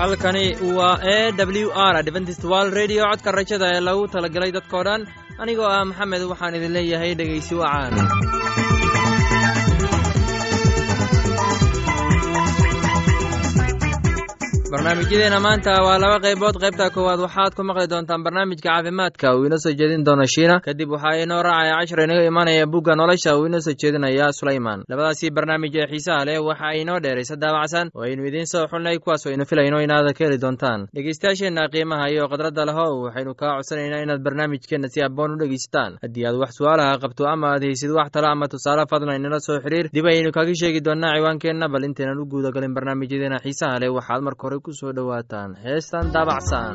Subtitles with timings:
[0.00, 0.44] halkani
[0.78, 5.00] waa e w r adventist wal redio codka rajada ee lagu talagalay dadkoo dhan
[5.42, 7.94] anigoo ah maxamed waxaan idin leeyahay dhegaysi wacaan
[14.70, 19.34] barnaamijyadeena maanta waa laba qaybood qaybta koowaad waxaad ku maqli doontaan barnaamijka caafimaadka.
[19.36, 20.60] Uu inoo soo jeedin doono shiina.
[20.62, 23.34] Kadib waxaa inoo raacaya cashar inaga imanaya bugga nolosha.
[23.38, 27.90] Uu inoo soo jeedinaya sulayman labadaasii barnaamij ee xiisaha leh waxa ay inoo dheeraysa daabacsan.
[27.94, 30.86] Oo aynu idiin soo xulnay kuwaas aynu filayno inaad ka heli doontaan.
[30.94, 35.98] Dhegeystayaasheenna qiimaha iyo khadradda lehow waxaynu kaa codsanaynaa inaad barnaamijkeenna si aboon u dhegeysataan.
[36.02, 39.58] Haddii aad wax su'aalaha qabto ama aad haysid wax talo ama tusaale fadlan inala soo
[39.64, 41.66] xiriir dib ayaynu kaga sheegi doonaa ciwaankeenna.
[41.68, 46.74] Bal intaynan u guudagalin barnaamijyadeena xiisaha leh waxaad marka hore ku soo dhowaataan heestan daabacsan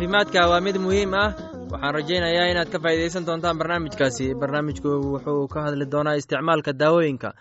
[0.00, 1.34] caafimaadka waa mid muhiim ah.
[1.70, 4.34] Waxaan rajaynayaa inaad ka faa'iidaysan doontaan barnaamijkaasi.
[4.34, 7.34] Barnaamijku wuxuu ka hadli doonaa isticmaalka daawooyinka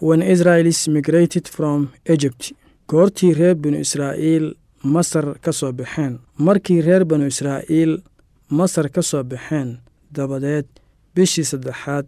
[0.00, 2.52] when israelis migrated from egypt
[2.88, 6.18] goortii reer binu israa'iil masar ka soo baxeen.
[6.38, 8.02] Markii reer binu israa'iil
[8.50, 9.78] masar ka soo baxeen
[10.12, 10.66] dabadeed
[11.14, 12.06] bishii saddexaad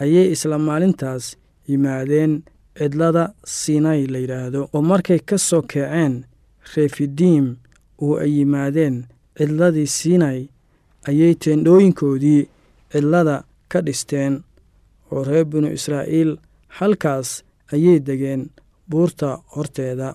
[0.00, 1.36] ayay isla maalintaas
[1.68, 2.42] yimaadeen
[2.78, 6.24] cidlada sinai la yidhaahdo oo markay ka soo kaceen
[6.76, 7.56] refidiim
[8.04, 8.96] oo ay yimaadeen
[9.38, 10.40] cidladii sinai
[11.08, 12.42] ayay teendhooyinkoodii
[12.92, 13.36] cidlada
[13.70, 14.34] ka dhisteen
[15.12, 16.30] oo reer binu israa'iil
[16.78, 17.28] halkaas
[17.72, 18.42] ayay degeen
[18.90, 20.08] buurta horteeda.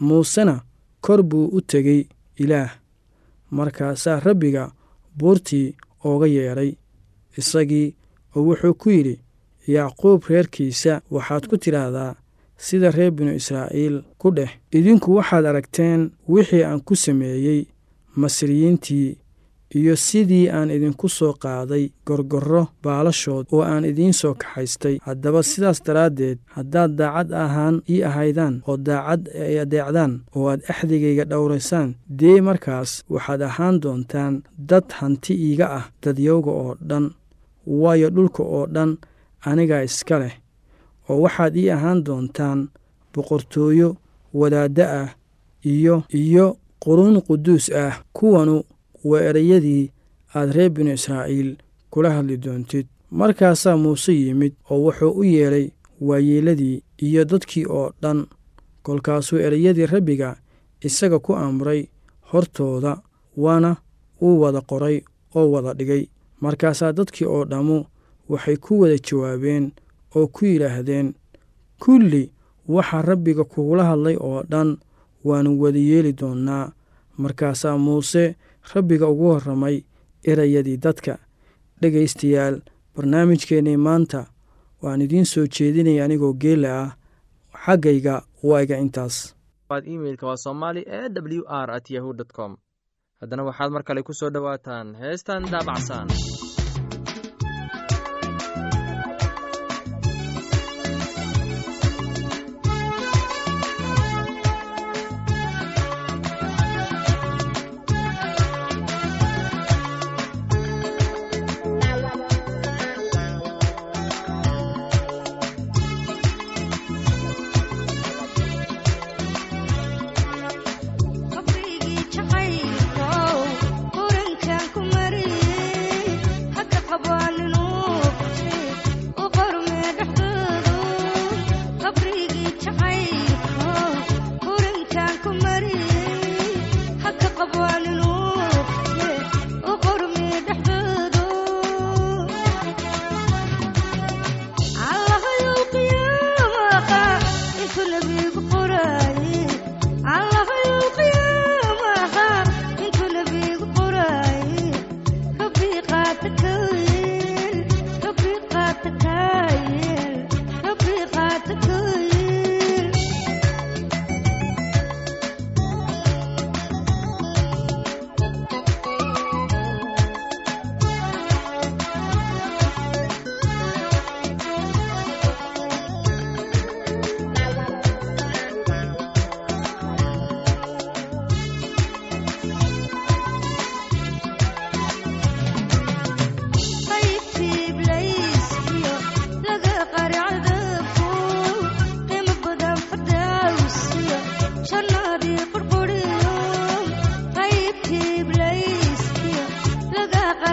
[0.00, 0.56] Muusena
[1.04, 2.02] kor buu u tegey
[2.42, 2.70] ilaah
[3.56, 4.64] markaasaa rabbiga
[5.18, 5.74] buurtii
[6.04, 6.70] ooga yeedhay
[7.38, 7.94] isagii
[8.36, 9.16] oo wuxuu ku yidhi
[9.74, 12.12] yacquub reerkiisa waxaad ku tidhaahdaa
[12.56, 17.66] sida reer binu israa'iil ku dheh idinku waxaad aragteen wixii aan ku sameeyey
[18.16, 19.18] masriyiintii
[19.78, 24.96] iyo sidii aan idinku soo qaaday gorgorro baalashood oo aan idiin soo kaxaystay.
[25.08, 31.24] Haddaba sidaas daraaddeed haddaad daacad ahaan ii ahaydaan oo daacad ay adeecdaan oo aad axdigayga
[31.30, 31.88] dhowraysaan
[32.20, 34.34] dee markaas waxaad ahaan doontaan
[34.70, 37.06] dad hanti iiga ah dadyowga oo dhan
[37.80, 38.90] waayo dhulka oo dhan
[39.48, 40.34] anigaa iska leh
[41.08, 42.68] oo waxaad ii ahaan doontaan
[43.14, 43.96] boqortooyo
[44.34, 45.08] wadaaddo ah
[45.64, 48.02] iyo iyo quruun quduus ah.
[48.12, 48.62] Kuwanu
[49.04, 49.90] waa ereyadii
[50.34, 51.56] aad reer binu israa'iil
[51.90, 52.86] kula hadli doontid.
[53.10, 55.70] Markaasaa muuse yimid oo wuxuu u yeedhay
[56.00, 58.26] waayeeladii iyo dadkii oo dhan
[58.82, 60.36] kolkaasuu ereyadii rabbiga
[60.80, 61.86] isaga ku amray
[62.32, 62.92] hortooda
[63.36, 63.76] waana
[64.22, 65.02] uu wada qoray
[65.34, 66.06] oo wada dhigay.
[66.40, 67.84] Markaasaa dadkii oo dhammu
[68.28, 69.70] waxay ku wada jawaabeen
[70.16, 71.14] oo ku yidhaahdeen
[71.82, 72.32] kulli
[72.68, 74.78] waxa rabbiga kugula hadlay oo dhan
[75.24, 76.72] waannu wada yeeli doonnaa.
[77.18, 78.36] Markaasaa muuse
[78.74, 79.76] rabbiga ugu warramay
[80.30, 81.18] erayadii dadka
[81.80, 82.60] dhegaystayaal
[82.96, 84.26] barnaamijkeennii maanta
[84.82, 86.90] waan idiin soo jeedinaya anigoo geela ah
[87.64, 89.34] xaggayga intaas.
[89.70, 89.80] Waa
[92.18, 92.56] dt com.
[93.20, 96.06] Haddana waxaad mar kale ku soo dhowaataan heestan daabacsan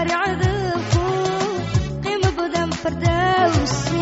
[0.08, 1.08] ardaygu
[2.04, 4.02] qiimo badan fardawsi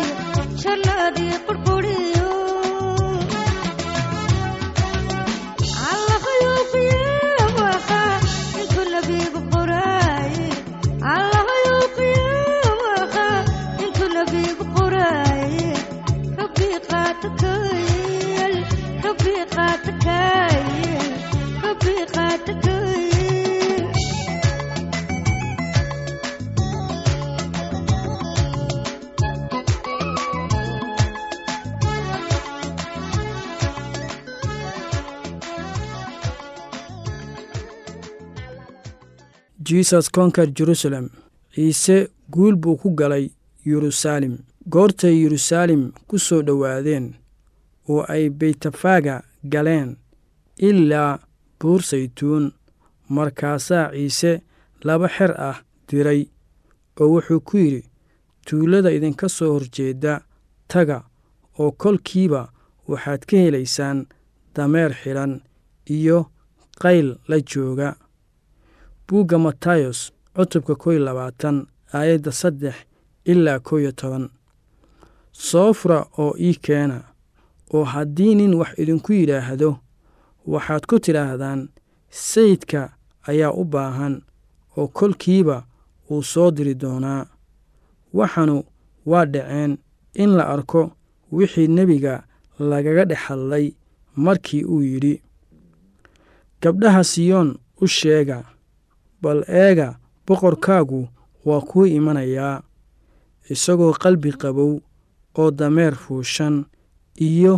[39.78, 41.06] jesus conker jerusalem.
[41.54, 43.30] Ciise guul buu ku galay
[43.64, 44.34] yeruusaalem
[44.72, 47.06] goortay yeruusaalem ku soo dhowaadeen
[47.88, 49.96] oo ay beytafaaga galeen
[50.68, 51.18] ilaa
[51.60, 52.44] buur saytuun.
[53.14, 54.32] Markaasaa ciise
[54.86, 55.58] laba xer ah
[55.88, 56.22] diray
[57.00, 57.82] oo wuxuu ku yidhi
[58.46, 60.12] tuulada idinka soo horjeedda
[60.72, 60.98] taga
[61.58, 62.42] oo kolkiiba
[62.88, 63.98] waxaad ka helaysaan
[64.54, 65.32] dameer xidhan
[65.96, 66.18] iyo
[66.82, 67.88] qayl la jooga
[69.08, 72.74] buugga matayos cutubka kow labaatan aayadda saddex
[73.24, 74.28] ilaa kow toban.
[75.32, 76.98] Soo fura oo ii keena
[77.74, 79.78] oo haddii nin wax idinku yidhaahdo
[80.46, 81.68] waxaad ku tidhaahdaan
[82.10, 82.92] sayidka
[83.28, 84.22] ayaa u baahan
[84.76, 85.66] oo kolkiiba
[86.10, 87.26] wuu soo diri doonaa.
[88.12, 88.64] Waxanu
[89.06, 89.78] waa dhaceen
[90.14, 90.92] in la arko
[91.32, 92.22] wixii nebiga
[92.58, 93.72] lagaga dhex hadlay
[94.16, 95.22] markii uu yidhi
[96.62, 98.44] gabdhaha siyoon u sheega
[99.22, 99.88] bal eega
[100.26, 101.08] boqorkaagu
[101.44, 102.62] waa kuu imanayaa
[103.50, 104.72] isagoo qalbi qabow
[105.40, 106.64] oo dameer fuushan
[107.20, 107.54] iyo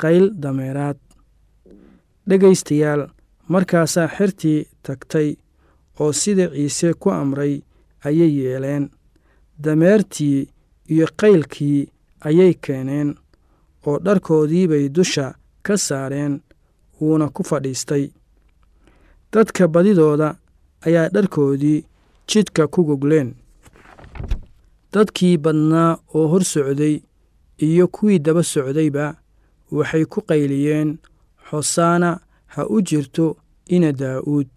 [0.00, 0.96] qayl dameeraad.
[2.28, 3.02] Dhegaystayaal
[3.48, 5.28] markaasaa xertii tagtay
[6.00, 7.54] oo sida ciise ku amray
[8.06, 8.90] ayay yeeleen.
[9.64, 10.48] Dameertii
[10.92, 11.88] iyo qaylkii
[12.28, 13.14] ayay keeneen
[13.86, 16.40] oo dharkoodiibay dusha ka saareen
[17.00, 18.04] wuuna ku fadhiistay.
[19.32, 20.34] Dadka badidooda
[20.86, 21.84] ayaa dharkoodii
[22.28, 23.34] jidka ku gogleen.
[24.92, 27.00] Dadkii badnaa oo hor socday
[27.58, 29.04] iyo kuwii daba socdayba
[29.76, 30.98] waxay ku qayliyeen
[31.48, 32.10] xosaana
[32.54, 33.36] ha u jirto
[33.74, 34.48] ina daa'uud.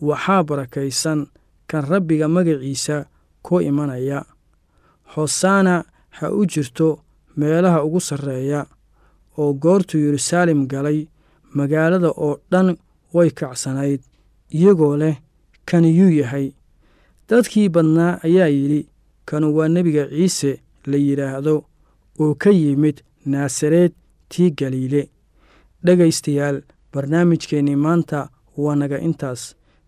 [0.00, 1.26] Waxaa barakaysan
[1.66, 2.96] kan rabbiga magaciisa
[3.42, 4.24] ku imanaya.
[5.14, 5.84] Xosaana
[6.18, 6.88] ha u jirto
[7.36, 8.66] meelaha ugu sarreeya
[9.38, 11.06] oo goortuu yeruusaalem galay
[11.54, 12.76] magaalada oo dhan
[13.14, 14.00] way kacsanayd
[14.56, 15.16] iyagoo leh
[15.70, 16.46] kaniyuu yahay.
[17.28, 18.88] Dadkii badnaa ayaa yidhi
[19.28, 20.52] kanu waa nebiga ciise
[20.90, 21.54] la yidhaahdo
[22.20, 22.96] oo ka yimid
[23.26, 23.92] naasareed
[24.28, 25.02] tii galiile.
[25.84, 29.42] Dhegaystayaal barnaamijkeennii maanta waa naga intaas.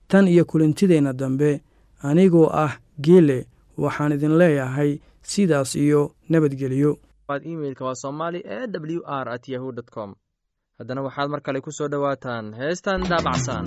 [0.08, 1.60] Tan iyo kulantideenna dambe
[2.02, 3.46] anigoo ah geele
[3.78, 6.98] waxaan idin leeyahay sidaas iyo nabadgelyo.
[10.78, 13.64] Haddana waxaad mar kale ku soo dhowaataan heestan daabacsan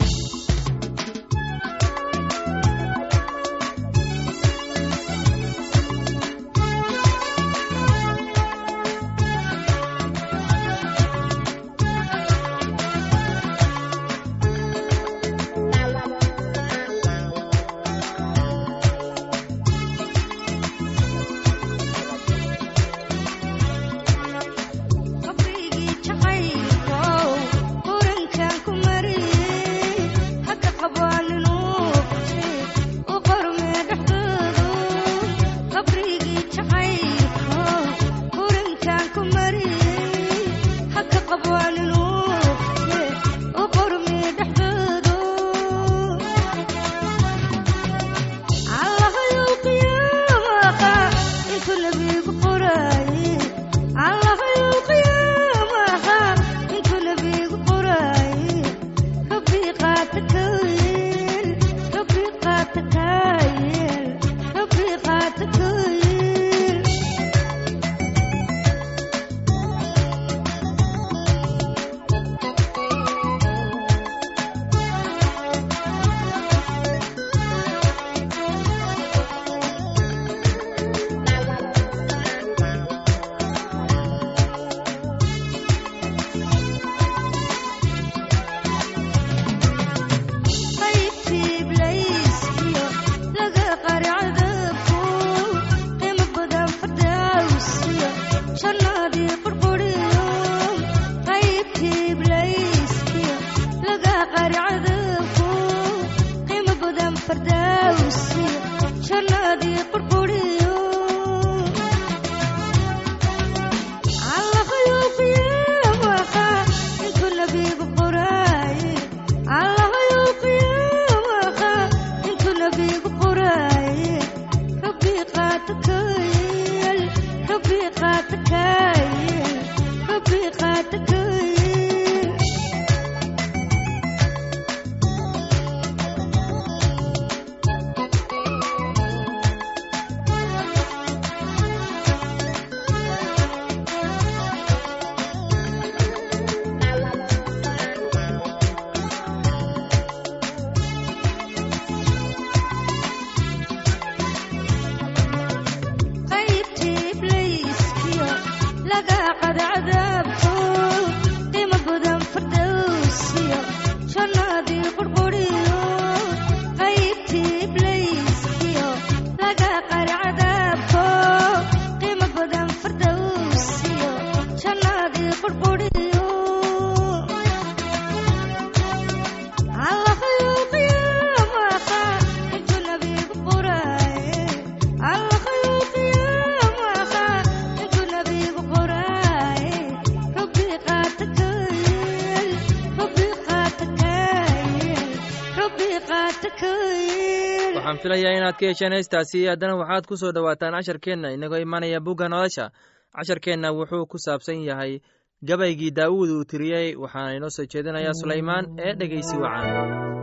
[197.94, 202.28] waxaan filayaa inaad ka hesheen heystaasi haddana waxaad ku soo dhowaataan casharkeenna inagoo imanaya bugga
[202.30, 202.72] nolosha.
[203.16, 205.00] Casharkeenna wuxuu ku saabsan yahay
[205.48, 210.23] gabaygii daa'uud uu tiriyey waxaana inoo soo jeedinayaa sulaymaan ee dhegeysi wacan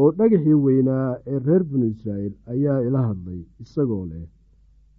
[0.00, 4.24] oo dhagaxii weynaa ee reer binu israa'iil ayaa ila hadlay isagoo leh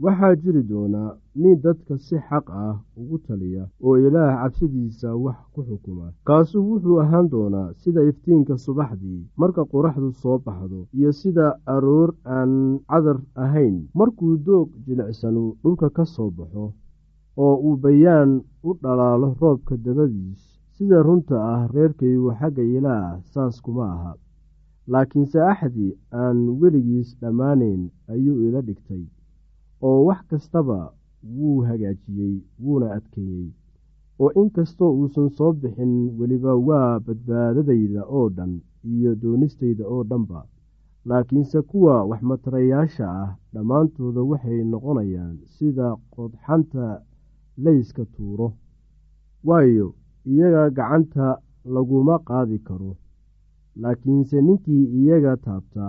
[0.03, 1.09] waxaa jiri doonaa
[1.41, 6.97] mid dadka si xaq ah ugu taliya oo ilaah cabsidiisa wax ku xukuma kaasuu wuxuu
[7.03, 12.53] ahaan doonaa sida iftiinka subaxdii marka qoraxdu soo baxdo iyo sida aroor aan
[12.91, 13.75] cadar ahayn.
[13.99, 16.65] Markuu doog jilicsanu dhulka ka soo baxo
[17.43, 18.31] oo uu bayaan
[18.67, 20.41] u dhalaalo roobka dabadiis
[20.75, 24.11] sida runta ah reerkaygu xagga ilaah saas kuma aha
[24.91, 27.81] laakiinse axdii aan weligiis dhammaanayn
[28.13, 29.03] ayuu ila dhigtay
[29.87, 30.79] oo wax kastaba
[31.37, 33.47] wuu hagaajiyey wuuna adkeeyey.
[34.19, 38.53] Oo inkastoo uusan soo bixin weliba waa badbaadadayda oo dhan
[38.93, 40.39] iyo doonistayda oo dhanba.
[41.09, 46.85] Laakiinse kuwa waxmatarayaasha ah dhammaantooda waxay noqonayaan sida qodxanta
[47.63, 48.47] layska tuuro.
[49.47, 49.87] Waayo
[50.31, 51.27] iyaga gacanta
[51.75, 52.91] laguma qaadi karo
[53.81, 55.85] laakiinse ninkii iyaga taabta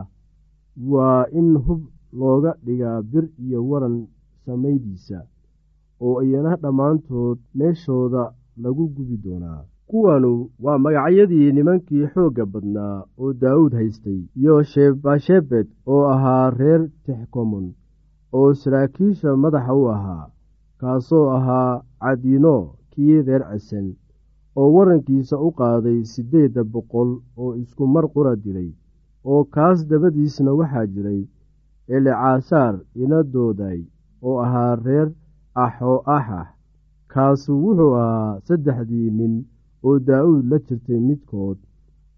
[0.90, 1.82] waa in hub
[2.20, 3.96] looga dhigaa bir iyo waran
[4.46, 5.18] samaydiisa
[6.06, 8.22] oo iyana dhammaantood meeshooda
[8.62, 9.62] lagu gubi doonaa.
[9.90, 17.66] Kuwanu waa magacyadii nimankii xoogga badnaa oo daawuud haystay iyo shebashebed oo ahaa reer texkomon
[18.38, 20.24] oo saraakiisha madaxa u ahaa
[20.80, 22.56] kaasoo ahaa cadiino
[22.92, 23.86] kii reer cesen
[24.58, 27.10] oo warankiisa u qaaday siddeedda boqol
[27.42, 28.70] oo isku mar qura dilay
[29.30, 31.20] oo kaas dabadiisna waxaa jiray
[31.96, 33.78] elecaasaar inadooday
[34.26, 35.08] oo ahaa reer
[35.64, 36.48] axo axax
[37.12, 39.34] kaasu wuxuu ahaa saddexdii nin
[39.86, 41.58] oo daa'uud la jirtay midkood.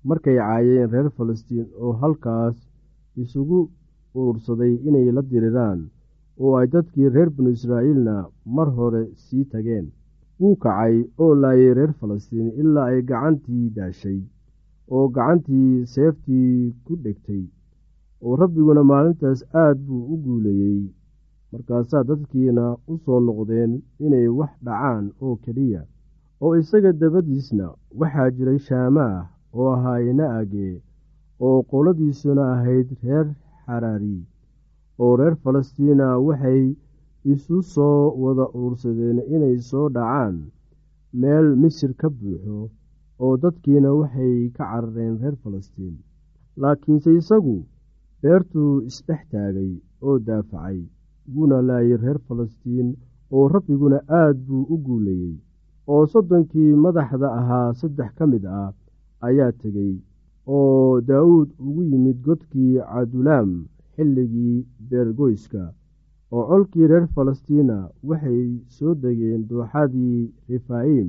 [0.09, 2.57] Markay caayeen reer falastiin oo halkaas
[3.23, 3.61] isugu
[4.19, 5.81] urursaday inay la diriraan
[6.43, 8.15] oo ay dadkii reer binu israa'iilna
[8.57, 9.87] mar hore sii tageen
[10.41, 14.19] wuu kacay oo laayay reer falastiin ilaa ay gacantii daashay
[14.95, 17.43] oo gacantii seeftii ku dhegtay
[18.25, 20.81] oo rabbiguna maalintaas aad buu u guuleeyey
[21.53, 23.73] markaasaa dadkiina u soo noqdeen
[24.07, 25.83] inay wax dhacaan oo keliya
[26.45, 27.67] oo isaga dabadiisna
[28.01, 29.19] waxaa jiray shaamaah
[29.59, 30.69] oo ahaa ina-age
[31.47, 33.27] oo qoladiisuna ahayd reer
[33.67, 34.17] xaraari
[35.03, 36.63] oo reer falastiina waxay
[37.33, 40.37] isu soo wada uursadeen inay soo dhacaan.
[41.21, 42.59] Meel misir ka buuxo
[43.23, 45.97] oo dadkiina waxay ka carareen reer falastiin.
[46.61, 47.57] Laakiinse isagu
[48.23, 49.73] beertuu isdhex taagay
[50.07, 50.79] oo daafacay
[51.33, 52.89] wuuna laayay reer falastiin
[53.35, 55.37] oo rabbiguna aad buu u guuleeyey
[55.93, 58.71] oo soddonkii madaxda ahaa saddex ka mid ah
[59.27, 59.95] ayaa tegey
[60.57, 63.51] oo daawuud ugu yimid godkii cadulaam
[63.95, 64.57] xilligii
[64.89, 65.63] beergoyska
[66.33, 67.77] oo colkii reer falastiina
[68.09, 68.43] waxay
[68.77, 71.09] soo degeen dooxadii refaayim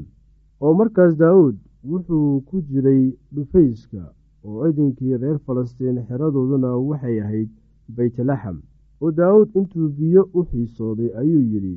[0.64, 1.58] oo markaas daawuud
[1.90, 3.04] wuxuu ku jiray
[3.36, 4.04] dhufayska
[4.46, 7.50] oo ciidankii reer falastiin xeradooduna waxay ahayd
[7.96, 8.58] baytlaxam
[9.02, 11.76] oo daawuud intuu biyo u xiisooday ayuu yidhi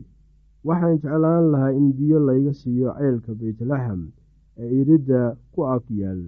[0.67, 4.01] waxaan jeclaan lahaa in biyo layga siiyo ceylka baytlaxam
[4.63, 5.21] ee iridda
[5.53, 6.21] ku ag yaal.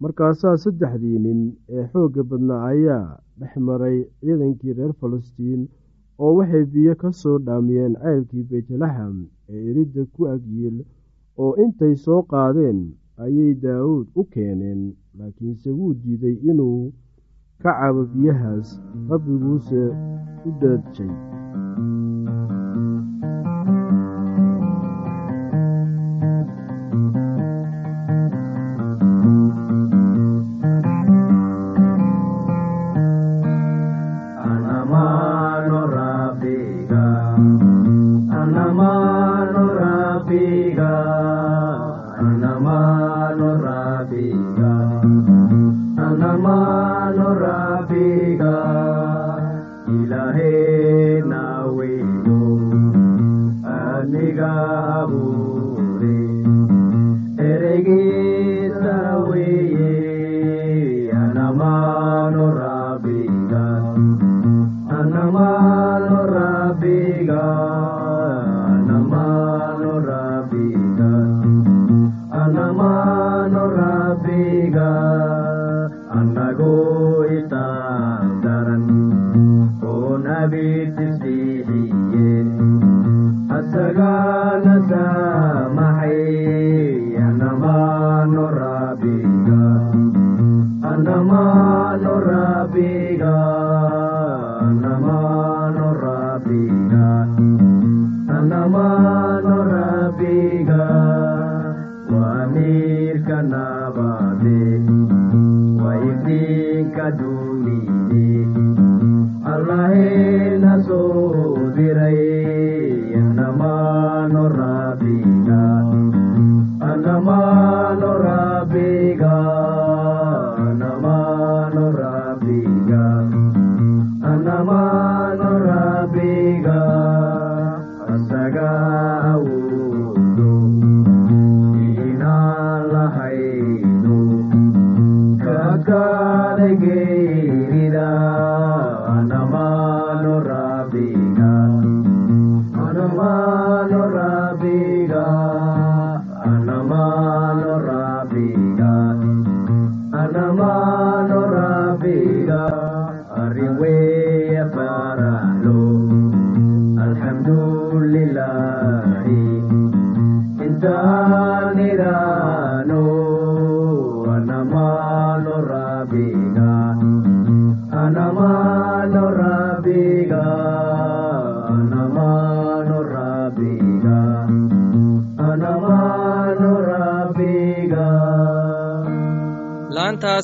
[0.00, 1.40] Markaasaa saddexdii nin
[1.74, 3.06] ee xoogga badnaa ayaa
[3.38, 5.62] dhex maray ciidankii reer falastiin
[6.22, 9.16] oo waxay biyo ka soo dhaamiyeen ceylkii baytlaxam
[9.52, 10.76] ee iridda ku agyiil
[11.42, 12.78] oo intay soo qaadeen
[13.24, 14.80] ayay daawuud u keeneen
[15.18, 16.80] laakiinse wuu diiday inuu
[17.62, 18.68] ka cabo biyahaas
[19.10, 19.82] rabbiguuse
[20.48, 21.12] u daadjay
[90.96, 91.85] anamano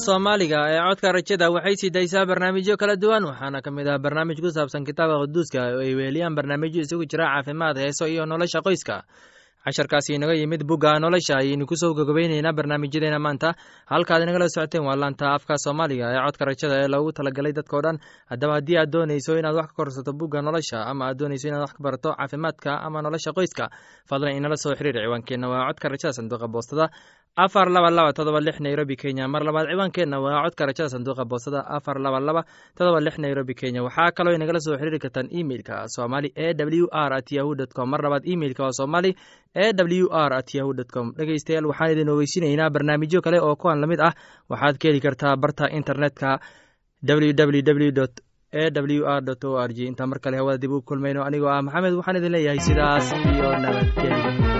[0.07, 4.41] soomaaliga ee codka rajada waxay sii daysaa barnaamijyo kala duwan waxaana ka mid ah barnaamij
[4.43, 9.03] ku saabsan kitaabka quduuska oo ay weeliyaan barnaamijyo isugu jira caafimaad heeso iyo nolosha qoyska.
[9.65, 13.55] Casharkaasi inaga yimid bugga nolosha ayaynu ku soo gogobeyneynaa barnaamijyadeena maanta.
[13.87, 17.99] Halkaad inagala socoteen waa laanta afka soomaaliga ee codka rajada ee loogu talagalay dadkao dhan.
[18.31, 21.73] Haddaba haddii aad doonayso inaad wax ka korsato bugga nolosha ama aad doonayso inaad wax
[21.79, 23.71] ka barato caafimaadka ama nolosha qoyska
[24.11, 25.47] fadlan inala soo xiriir ciwaankeenna.
[25.53, 26.91] Waa codka rajada sanduuqa boostada
[27.37, 29.29] afar laba laba todoba lix nairobi kenya.
[29.29, 32.45] Mar labaad ciwaankeenna waa codka rajada sanduuqa boostada afar laba laba
[32.77, 33.83] todoba lix nairobi kenya.
[33.83, 38.01] Waxaa kaloo inagala soo xiriiri kartaan emeilka somali e w r at yahu dt mar
[38.03, 39.17] labaad emeilka waa somali
[39.55, 41.13] e w r at yahu dt com.
[41.17, 44.13] Dhegeystayaal waxaan idin ogeysinaynaa barnaamijyo kale oo kuwan la mid ah.
[44.51, 46.39] Waxaad ka heli kartaa barta internetka
[47.03, 48.05] www
[48.53, 51.63] e w r o r g intaan mar kale hawada dib u kulmayno anigoo ah
[51.65, 54.52] maxamed waxaan idin leeyahay sidaas iyo nabadgelyo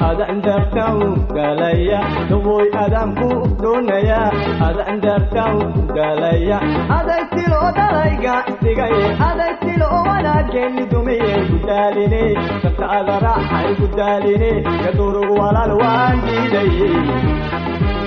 [0.00, 0.98] doonaya adan dartan
[1.34, 2.00] galaya.
[2.28, 3.28] Dawoy adaanku
[3.62, 4.20] doonaya
[4.68, 5.56] adan dartan
[5.96, 6.58] galaya.
[6.98, 8.94] Aday tilo dalayga dhigay
[9.28, 12.22] aday tilo wanaaggeeni dumiye gudaaline
[12.62, 14.50] kataada raaxay gudaaline
[14.84, 16.72] kadurug walaal waan diiday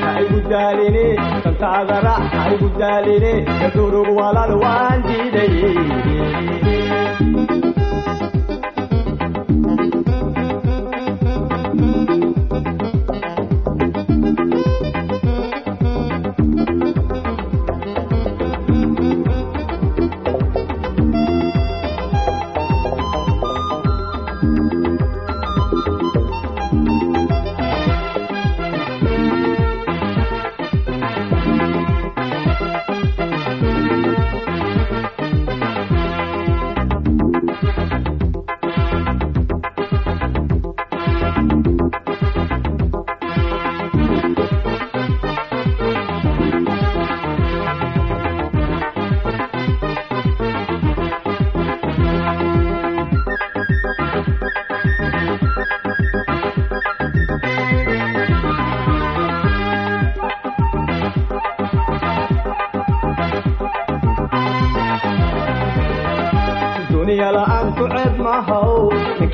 [0.09, 1.05] ay gudaaline
[1.45, 5.53] kantaada raaxay gudaaline kadurug walaal waan diiday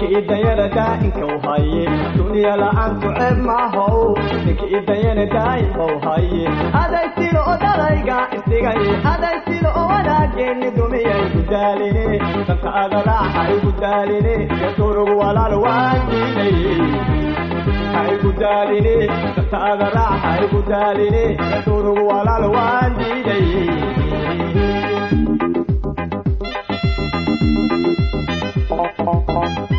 [0.06, 1.84] ninkii idanyana daa'inka u haye.
[2.18, 6.44] Duniya la'aantu ceeb maahow ninkii idanyana daa'inka u haye.
[6.82, 8.80] Aday tilo oo dalayga isdhigay
[9.13, 12.06] aday tilo oo wanaageeni dumiyay gudaaline
[12.48, 16.58] danka adaraaxa igu daaline yaturugu walaal waan diiday
[17.96, 18.96] haigu daaline
[19.38, 23.46] danka adaraaxa igu daaline yaturugu walaal waan diiday
[28.70, 29.74] dawayadaan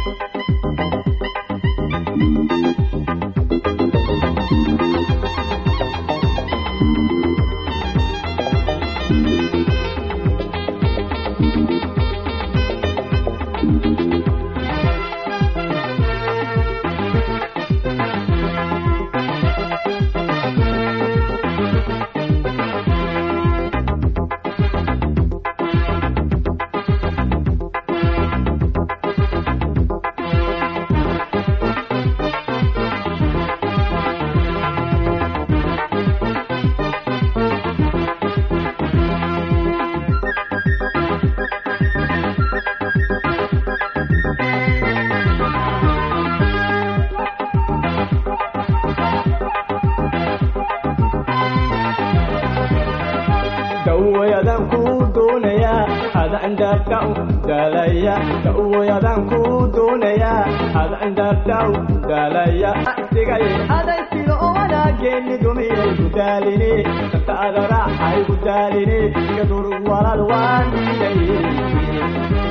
[61.30, 62.70] adaan daarta u daalaya
[63.02, 63.44] isdigay
[63.78, 66.70] aday tilo oo wanaageeni dumiyay gudaaline
[67.12, 68.98] danta adaraaxay gudaaline
[69.38, 70.66] yadurug walaal waan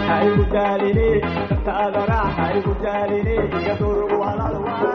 [0.09, 1.07] hay gudaaline
[1.49, 3.35] danta adaraaxay gudaaline
[3.67, 4.94] yadurug walaal waan